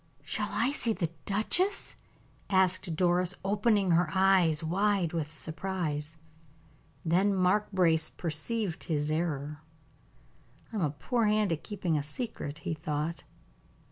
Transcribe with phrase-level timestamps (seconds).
[0.23, 1.95] "Shall I see the duchess?"
[2.49, 6.17] asked Doris, opening her eyes wide with surprise.
[7.05, 9.61] Then Mark Brace perceived his error.
[10.73, 13.25] "I am a poor hand at keeping a secret," he thought.